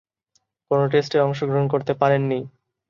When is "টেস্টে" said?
0.91-1.17